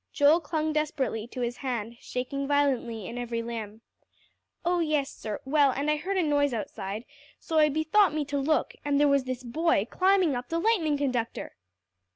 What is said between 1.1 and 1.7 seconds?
to his